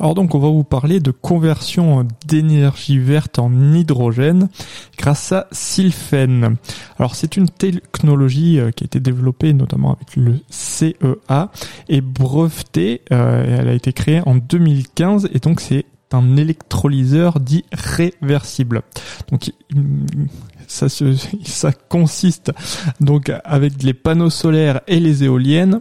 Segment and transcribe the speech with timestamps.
[0.00, 4.48] Alors donc on va vous parler de conversion d'énergie verte en hydrogène
[4.96, 6.56] grâce à Sylphen.
[6.98, 11.50] Alors c'est une technologie euh, qui a été développée notamment avec le CEA
[11.88, 13.02] et brevetée.
[13.12, 18.82] Euh, elle a été créée en 2015 et donc c'est un électrolyseur dit réversible.
[19.30, 19.52] Donc
[20.68, 22.52] ça, consiste
[23.00, 25.80] donc avec les panneaux solaires et les éoliennes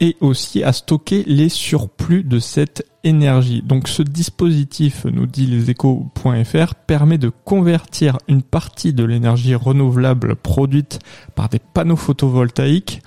[0.00, 3.62] et aussi à stocker les surplus de cette énergie.
[3.62, 10.98] Donc ce dispositif, nous dit leséchos.fr, permet de convertir une partie de l'énergie renouvelable produite
[11.34, 13.02] par des panneaux photovoltaïques,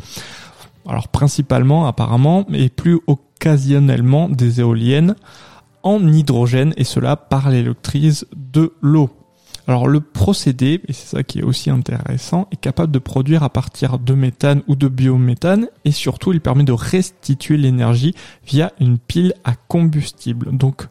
[0.87, 5.15] alors principalement apparemment, mais plus occasionnellement des éoliennes,
[5.83, 9.09] en hydrogène et cela par l'électrise de l'eau.
[9.67, 13.49] Alors le procédé, et c'est ça qui est aussi intéressant, est capable de produire à
[13.49, 18.13] partir de méthane ou de biométhane et surtout il permet de restituer l'énergie
[18.45, 20.55] via une pile à combustible.
[20.55, 20.87] Donc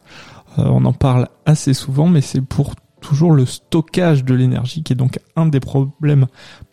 [0.59, 4.95] euh, on en parle assez souvent mais c'est pour toujours le stockage de l'énergie qui
[4.95, 6.27] est donc un des problèmes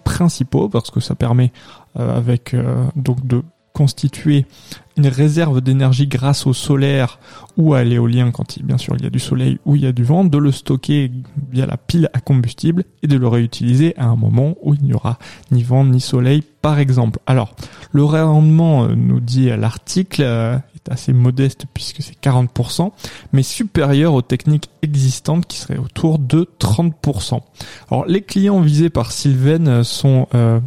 [0.06, 1.52] principaux parce que ça permet
[1.98, 3.44] euh, avec euh, donc de
[3.80, 4.46] constituer
[4.98, 7.18] une réserve d'énergie grâce au solaire
[7.56, 9.94] ou à l'éolien quand bien sûr il y a du soleil ou il y a
[9.94, 11.10] du vent, de le stocker
[11.50, 14.94] via la pile à combustible et de le réutiliser à un moment où il n'y
[14.94, 15.18] aura
[15.52, 17.20] ni vent ni soleil par exemple.
[17.26, 17.56] Alors
[17.94, 20.58] le rendement euh, nous dit l'article euh,
[20.90, 22.92] assez modeste puisque c'est 40%,
[23.34, 27.40] mais supérieur aux techniques existantes qui seraient autour de 30%.
[27.92, 30.60] Alors les clients visés par Sylvain sont euh,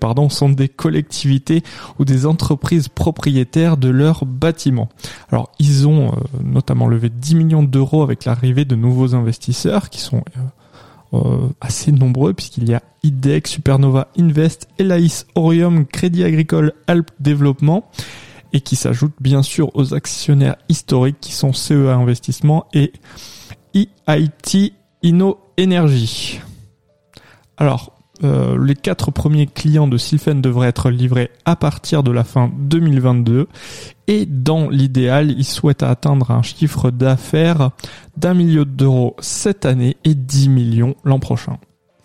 [0.00, 1.62] pardon sont des collectivités
[1.98, 4.88] ou des entreprises propriétaires de leurs bâtiments.
[5.30, 10.00] Alors ils ont euh, notamment levé 10 millions d'euros avec l'arrivée de nouveaux investisseurs qui
[10.00, 10.40] sont euh,
[11.14, 17.88] euh, assez nombreux puisqu'il y a IDEX, Supernova Invest, Elaïs, Orium, Crédit Agricole, Alp Développement
[18.56, 22.90] et qui s'ajoute bien sûr aux actionnaires historiques qui sont CEA Investissement et
[23.74, 24.72] EIT
[25.02, 26.40] Inno Energy.
[27.58, 27.92] Alors,
[28.24, 32.50] euh, les quatre premiers clients de Sylphen devraient être livrés à partir de la fin
[32.58, 33.46] 2022
[34.06, 37.72] et dans l'idéal, ils souhaitent atteindre un chiffre d'affaires
[38.16, 41.58] d'un million d'euros cette année et 10 millions l'an prochain.